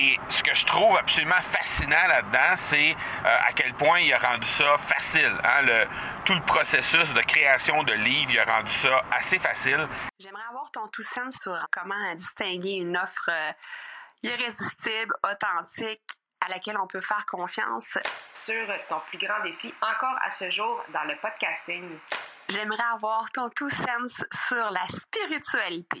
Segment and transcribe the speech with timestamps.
[0.00, 4.18] Et ce que je trouve absolument fascinant là-dedans, c'est euh, à quel point il a
[4.18, 5.38] rendu ça facile.
[5.44, 5.66] Hein?
[6.24, 9.86] Tout le processus de création de livres, il a rendu ça assez facile.
[10.18, 13.52] J'aimerais avoir ton tout sens sur comment distinguer une offre euh,
[14.22, 16.00] irrésistible, authentique,
[16.40, 17.98] à laquelle on peut faire confiance.
[18.32, 21.98] Sur ton plus grand défi encore à ce jour dans le podcasting.
[22.48, 24.12] J'aimerais avoir ton tout sens
[24.48, 26.00] sur la spiritualité.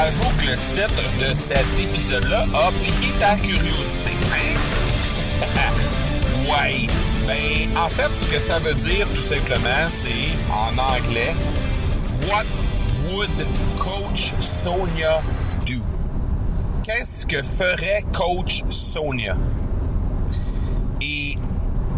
[0.00, 4.12] Avoue que le titre de cet épisode-là a piqué ta curiosité.
[6.48, 6.86] ouais.
[7.26, 11.34] Ben, en fait, ce que ça veut dire, tout simplement, c'est, en anglais,
[12.26, 12.46] What
[13.10, 13.46] would
[13.78, 15.20] Coach Sonia
[15.66, 15.82] do?
[16.82, 19.36] Qu'est-ce que ferait Coach Sonia?
[21.02, 21.36] Et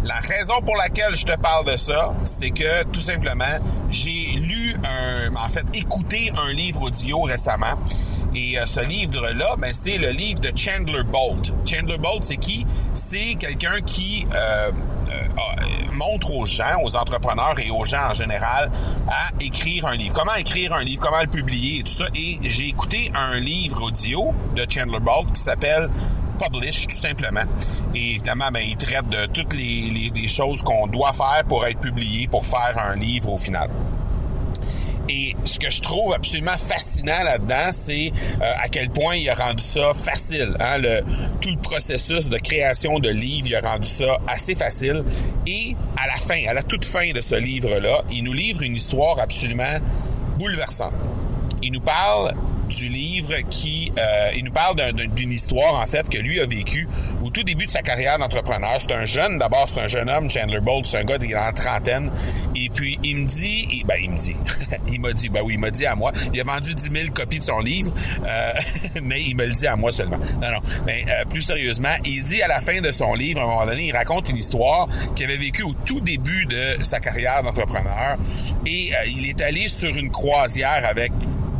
[0.03, 3.59] la raison pour laquelle je te parle de ça, c'est que tout simplement,
[3.89, 7.77] j'ai lu un, en fait, écouté un livre audio récemment.
[8.35, 11.53] Et euh, ce livre-là, ben, c'est le livre de Chandler Bolt.
[11.65, 12.65] Chandler Bolt, c'est qui?
[12.93, 14.71] C'est quelqu'un qui euh,
[15.09, 18.71] euh, montre aux gens, aux entrepreneurs et aux gens en général
[19.07, 20.15] à écrire un livre.
[20.15, 21.79] Comment écrire un livre, comment le publier?
[21.79, 22.05] Et tout ça.
[22.15, 25.89] Et j'ai écouté un livre audio de Chandler Bolt qui s'appelle
[26.37, 27.43] publish, tout simplement.
[27.95, 32.27] Et évidemment, ben, il traite de toutes les, choses qu'on doit faire pour être publié,
[32.27, 33.69] pour faire un livre au final.
[35.09, 39.35] Et ce que je trouve absolument fascinant là-dedans, c'est euh, à quel point il a
[39.35, 40.55] rendu ça facile.
[40.59, 40.77] Hein?
[40.77, 41.03] Le,
[41.41, 45.03] tout le processus de création de livres, il a rendu ça assez facile.
[45.45, 48.75] Et à la fin, à la toute fin de ce livre-là, il nous livre une
[48.75, 49.77] histoire absolument
[50.39, 50.93] bouleversante.
[51.61, 52.33] Il nous parle
[52.73, 56.87] du livre qui euh, il nous parle d'une histoire en fait que lui a vécu
[57.23, 58.77] au tout début de sa carrière d'entrepreneur.
[58.79, 61.35] C'est un jeune, d'abord c'est un jeune homme, Chandler Bolt, c'est un gars qui est
[61.35, 62.11] en trentaine.
[62.55, 64.35] Et puis il me dit, ben il me dit,
[64.91, 67.11] il m'a dit, ben oui, il m'a dit à moi, il a vendu 10 000
[67.13, 67.93] copies de son livre,
[68.25, 68.51] euh,
[69.01, 70.17] mais il me le dit à moi seulement.
[70.17, 73.43] Non, non, mais euh, plus sérieusement, il dit à la fin de son livre, à
[73.43, 76.99] un moment donné, il raconte une histoire qu'il avait vécue au tout début de sa
[76.99, 78.17] carrière d'entrepreneur.
[78.65, 81.11] Et il est allé sur une croisière avec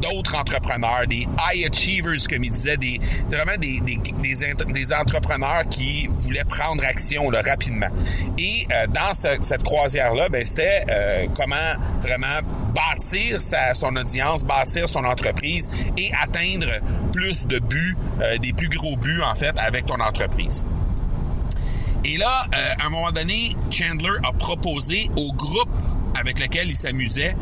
[0.04, 3.00] d'autres entrepreneurs, des high achievers, comme il disait, des,
[3.30, 7.90] vraiment des, des, des, entrepreneurs qui voulaient prendre action rapidement.
[8.38, 12.40] Et euh, dans cette croisière-là, ben, c'était euh, comment vraiment
[12.74, 16.68] bâtir sa, son audience, bâtir son entreprise et atteindre
[17.12, 20.64] plus de buts, euh, des plus gros buts en fait, avec ton entreprise.
[22.06, 22.44] Et là,
[22.82, 25.70] à un moment donné, Chandler a proposé au groupe
[26.16, 27.36] avec lequel il s'amusait,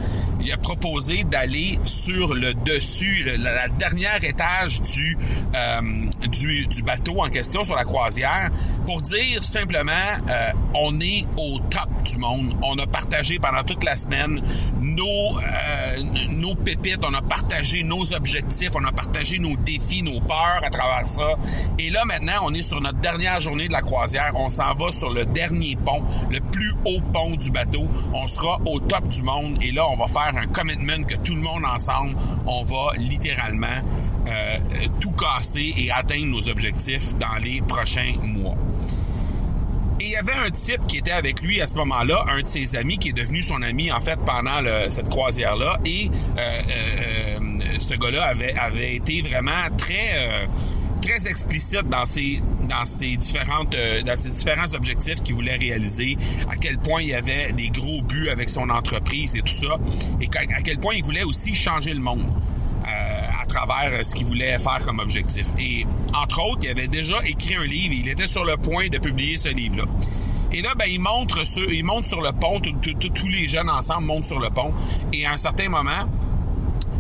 [0.58, 5.18] proposé d'aller sur le dessus, la, dernière étage du,
[5.56, 5.82] euh,
[6.30, 8.50] du, du bateau en question sur la croisière
[8.86, 9.92] pour dire simplement
[10.30, 12.56] euh, on est au top du monde.
[12.62, 14.42] On a partagé pendant toute la semaine
[14.80, 15.98] nos euh,
[16.30, 20.70] nos pépites, on a partagé nos objectifs, on a partagé nos défis, nos peurs à
[20.70, 21.38] travers ça.
[21.80, 24.32] Et là maintenant, on est sur notre dernière journée de la croisière.
[24.36, 27.88] On s'en va sur le dernier pont, le plus haut pont du bateau.
[28.14, 31.36] On sera au top du monde et là, on va faire un commitment que tout
[31.36, 32.16] le monde ensemble,
[32.46, 33.68] on va littéralement
[34.28, 34.58] euh,
[35.00, 38.56] tout casser et atteindre nos objectifs dans les prochains mois.
[40.00, 42.48] Et il y avait un type qui était avec lui à ce moment-là, un de
[42.48, 44.60] ses amis qui est devenu son ami en fait pendant
[44.90, 45.80] cette croisière-là.
[45.86, 50.48] Et euh, euh, ce gars-là avait été vraiment très
[51.02, 53.76] très explicite dans ses dans ses différentes
[54.06, 56.18] dans ses différents objectifs qu'il voulait réaliser,
[56.50, 59.78] à quel point il y avait des gros buts avec son entreprise et tout ça,
[60.22, 62.26] et à quel point il voulait aussi changer le monde.
[62.88, 65.46] Euh, à travers ce qu'il voulait faire comme objectif.
[65.60, 65.86] Et
[66.16, 69.38] entre autres, il avait déjà écrit un livre, il était sur le point de publier
[69.38, 69.84] ce livre-là.
[70.52, 74.06] Et là, ben, il montre sur, il monte sur le pont, tous les jeunes ensemble
[74.06, 74.74] montent sur le pont,
[75.14, 76.10] et à un certain moment,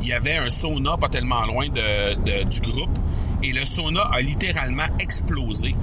[0.02, 2.98] il y avait un sauna pas tellement loin de, du groupe,
[3.44, 5.76] et le sauna a littéralement explosé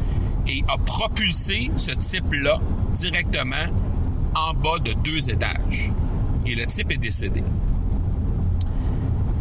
[0.46, 2.60] et a propulsé ce type-là
[2.93, 3.66] directement
[4.34, 5.93] en bas de deux étages.
[6.46, 7.43] Et le type est décédé.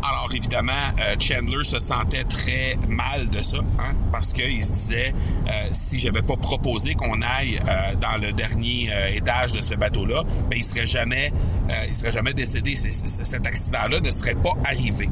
[0.04, 5.13] Alors évidemment, euh, Chandler se sentait très mal de ça, hein, parce qu'il se disait
[5.48, 10.24] euh, si j'avais pas proposé qu'on aille euh, dans le dernier étage de ce bateau-là,
[10.50, 11.34] ben il serait jamais,
[11.92, 12.75] serait jamais décédé.
[12.75, 15.10] cet accident-là ne serait pas arrivé.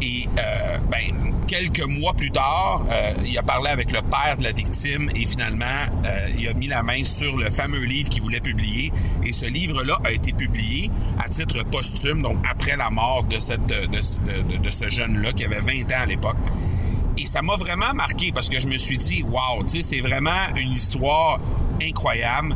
[0.00, 4.44] Et euh, ben, quelques mois plus tard, euh, il a parlé avec le père de
[4.44, 5.64] la victime et finalement,
[6.04, 8.92] euh, il a mis la main sur le fameux livre qu'il voulait publier.
[9.24, 13.66] Et ce livre-là a été publié à titre posthume, donc après la mort de, cette,
[13.66, 16.36] de, de, de, ce jeune-là qui avait 20 ans à l'époque.
[17.16, 20.70] Et ça m'a vraiment marqué parce que je me suis dit, wow, c'est vraiment une
[20.70, 21.40] histoire
[21.82, 22.54] incroyable.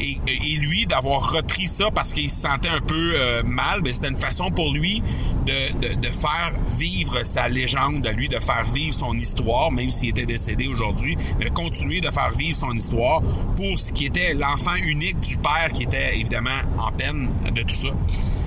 [0.00, 3.92] Et, et lui, d'avoir repris ça parce qu'il se sentait un peu euh, mal, ben,
[3.92, 5.02] c'était une façon pour lui
[5.46, 10.26] de, faire vivre sa légende, à lui, de faire vivre son histoire, même s'il était
[10.26, 13.22] décédé aujourd'hui, de continuer de faire vivre son histoire
[13.56, 17.74] pour ce qui était l'enfant unique du père qui était évidemment en peine de tout
[17.74, 17.88] ça.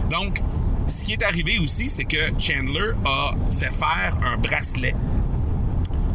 [0.09, 0.41] Donc,
[0.87, 4.95] ce qui est arrivé aussi, c'est que Chandler a fait faire un bracelet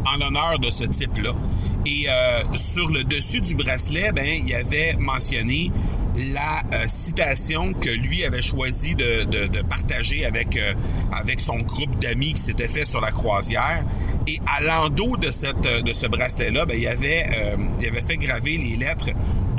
[0.05, 1.33] en honneur de ce type-là.
[1.85, 5.71] Et euh, sur le dessus du bracelet, ben, il y avait mentionné
[6.17, 10.73] la euh, citation que lui avait choisi de, partager avec euh,
[11.11, 13.83] avec son groupe d'amis qui s'était fait sur la croisière.
[14.27, 19.09] Et à l'endos de de ce bracelet-là, ben, il avait euh, fait graver les lettres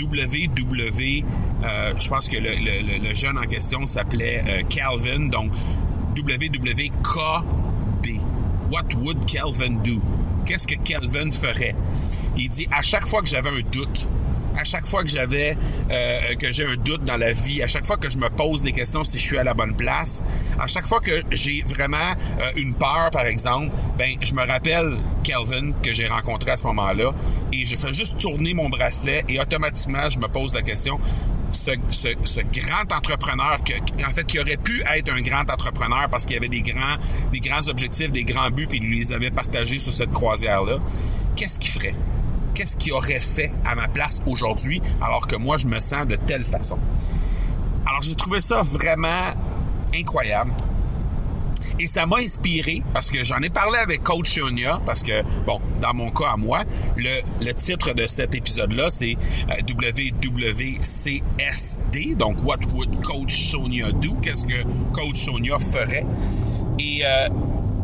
[0.01, 1.25] WW.
[1.99, 5.53] je pense que le jeune en question s'appelait Calvin, donc
[6.17, 8.21] WWKD.
[8.71, 10.01] What would Calvin do?
[10.47, 11.75] Qu'est-ce que Calvin ferait?
[12.37, 14.09] Il dit à chaque fois que j'avais un doute,
[14.57, 15.57] à chaque fois que j'avais
[15.91, 18.63] euh, que j'ai un doute dans la vie, à chaque fois que je me pose
[18.63, 20.23] des questions si je suis à la bonne place,
[20.59, 21.97] à chaque fois que j'ai vraiment
[22.41, 26.65] euh, une peur par exemple, ben je me rappelle Kelvin que j'ai rencontré à ce
[26.65, 27.13] moment-là
[27.53, 30.99] et je fais juste tourner mon bracelet et automatiquement je me pose la question
[31.55, 33.59] ce, grand entrepreneur
[34.07, 36.97] en fait, qui aurait pu être un grand entrepreneur parce qu'il avait des grands,
[37.33, 40.79] des grands objectifs, des grands buts, puis il les avait partagés sur cette croisière-là,
[41.37, 41.95] qu'est-ce qu'il ferait?
[42.55, 46.17] Qu'est-ce qu'il aurait fait à ma place aujourd'hui alors que moi, je me sens de
[46.17, 46.79] telle façon?
[47.87, 49.09] Alors, j'ai trouvé ça vraiment
[49.95, 50.53] incroyable.
[51.81, 55.61] Et ça m'a inspiré parce que j'en ai parlé avec Coach Sonia parce que, bon,
[55.81, 56.63] dans mon cas à moi,
[56.97, 59.17] le, le titre de cet épisode-là, c'est
[59.51, 59.55] euh,
[60.81, 64.15] WWCSD, donc What Would Coach Sonia Do?
[64.23, 64.63] Qu'est-ce que
[64.93, 66.07] Coach Sonia ferait?
[66.79, 67.29] Et euh,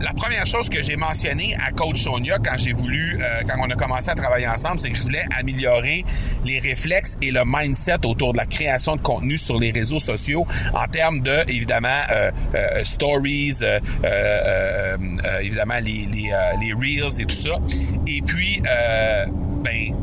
[0.01, 3.71] la première chose que j'ai mentionnée à Coach Sonia quand j'ai voulu, euh, quand on
[3.71, 6.05] a commencé à travailler ensemble, c'est que je voulais améliorer
[6.45, 10.47] les réflexes et le mindset autour de la création de contenu sur les réseaux sociaux
[10.75, 14.97] en termes de, évidemment, euh, euh, stories, euh, euh,
[15.43, 17.59] évidemment, les, les, les, reels et tout ça.
[18.07, 19.95] Et puis, ben,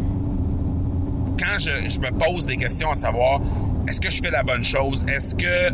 [1.39, 3.41] quand je, je, me pose des questions à savoir,
[3.87, 5.05] est-ce que je fais la bonne chose?
[5.07, 5.71] Est-ce que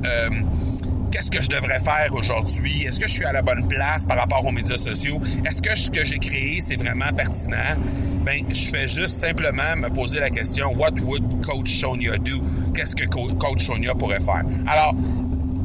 [1.13, 2.86] qu'est-ce que je devrais faire aujourd'hui?
[2.88, 5.21] Est-ce que je suis à la bonne place par rapport aux médias sociaux?
[5.45, 7.77] Est-ce que ce que j'ai créé, c'est vraiment pertinent?
[8.25, 12.42] Ben, je fais juste simplement me poser la question, what would Coach Sonia do?
[12.74, 14.42] Qu'est-ce que Coach Sonia pourrait faire?
[14.65, 14.95] Alors,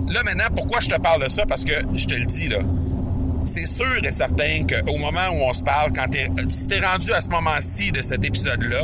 [0.09, 1.47] là maintenant, pourquoi je te parle de ça?
[1.47, 2.59] Parce que je te le dis, là,
[3.45, 7.11] c'est sûr et certain qu'au moment où on se parle, quand t'es, si t'es rendu
[7.15, 8.83] à ce moment-ci de cet épisode-là,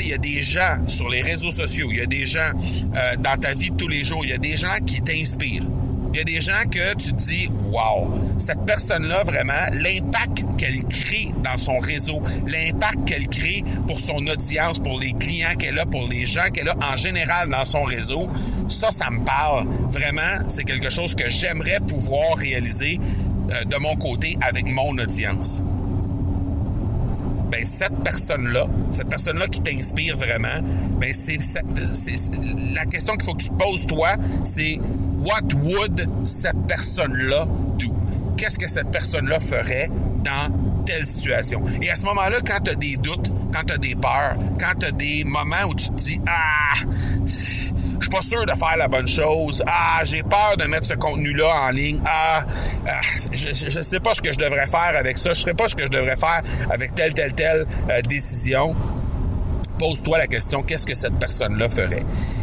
[0.00, 3.16] il y a des gens sur les réseaux sociaux, il y a des gens euh,
[3.18, 5.64] dans ta vie de tous les jours, il y a des gens qui t'inspirent.
[6.12, 10.82] Il y a des gens que tu te dis, wow, cette personne-là, vraiment, l'impact qu'elle
[10.84, 15.84] crée dans son réseau, l'impact qu'elle crée pour son audience, pour les clients qu'elle a,
[15.84, 18.28] pour les gens qu'elle a en général dans son réseau,
[18.68, 19.68] ça, ça me parle.
[19.90, 22.98] Vraiment, c'est quelque chose que j'aimerais pouvoir réaliser
[23.50, 25.62] euh, de mon côté avec mon audience.
[27.50, 30.60] Ben, cette personne-là, cette personne-là qui t'inspire vraiment,
[31.00, 31.38] ben, c'est,
[32.74, 34.78] la question qu'il faut que tu te poses, toi, c'est
[35.18, 37.46] what would cette personne-là
[37.78, 37.88] do?
[38.36, 39.90] Qu'est-ce que cette personne-là ferait
[40.22, 41.62] dans telle situation?
[41.82, 44.78] Et à ce moment-là, quand tu as des doutes, quand tu as des peurs, quand
[44.78, 46.74] tu as des moments où tu te dis Ah,
[47.98, 49.62] je suis pas sûr de faire la bonne chose.
[49.66, 52.00] Ah, j'ai peur de mettre ce contenu-là en ligne.
[52.06, 52.44] Ah,
[52.86, 53.00] ah
[53.32, 55.34] je, je sais pas ce que je devrais faire avec ça.
[55.34, 58.74] Je sais pas ce que je devrais faire avec telle, telle, telle euh, décision
[59.78, 62.02] pose-toi la question, qu'est-ce que cette personne-là ferait?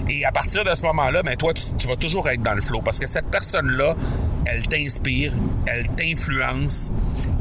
[0.09, 2.81] Et à partir de ce moment-là, ben toi, tu, vas toujours être dans le flow
[2.81, 3.95] parce que cette personne-là,
[4.45, 5.33] elle t'inspire,
[5.65, 6.91] elle t'influence,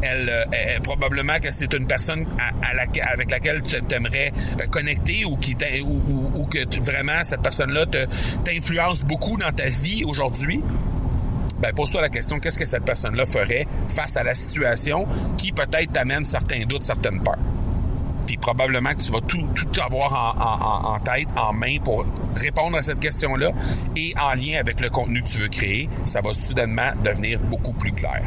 [0.03, 2.27] elle, euh, elle, probablement que c'est une personne
[2.73, 4.33] avec laquelle tu aimerais
[4.71, 7.87] connecter ou qui ou, que vraiment cette personne-là
[8.45, 10.63] t'influence beaucoup dans ta vie aujourd'hui?
[11.59, 15.07] Ben, pose-toi la question, qu'est-ce que cette personne-là ferait face à la situation
[15.39, 17.39] qui peut-être t'amène certains doutes, certaines peurs?
[18.27, 19.47] Puis probablement que tu vas tout,
[19.81, 22.05] avoir en, tête, en main pour
[22.37, 23.51] répondre à cette question-là
[23.97, 27.73] et en lien avec le contenu que tu veux créer, ça va soudainement devenir beaucoup
[27.73, 28.23] plus clair.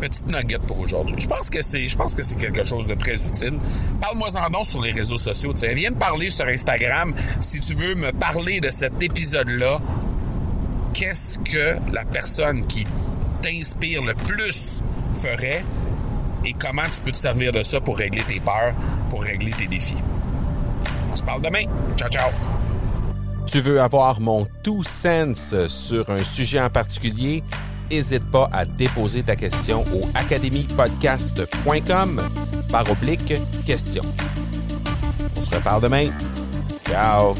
[0.00, 1.14] Petite nugget pour aujourd'hui.
[1.18, 3.58] Je pense que c'est, je pense que c'est quelque chose de très utile.
[4.00, 5.52] Parle-moi-en donc sur les réseaux sociaux.
[5.54, 9.80] Viens me parler sur Instagram si tu veux me parler de cet épisode-là.
[10.92, 12.86] Qu'est-ce que la personne qui
[13.42, 14.82] t'inspire le plus
[15.14, 15.64] ferait
[16.44, 18.74] et comment tu peux te servir de ça pour régler tes peurs,
[19.08, 19.96] pour régler tes défis?
[21.10, 21.64] On se parle demain.
[21.96, 22.30] Ciao, ciao.
[23.46, 27.44] Tu veux avoir mon tout sens sur un sujet en particulier?
[27.90, 32.22] N'hésite pas à déposer ta question au academypodcast.com
[32.70, 33.34] par oblique
[33.66, 34.02] question.
[35.36, 36.08] On se reparle demain.
[36.88, 37.34] Ciao!